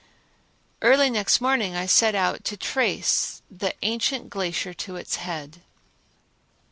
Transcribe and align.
Early 0.81 1.11
next 1.11 1.41
morning 1.41 1.75
I 1.75 1.85
set 1.85 2.15
out 2.15 2.43
to 2.45 2.57
trace 2.57 3.43
the 3.51 3.75
ancient 3.83 4.31
glacier 4.31 4.73
to 4.73 4.95
its 4.95 5.17
head. 5.17 5.61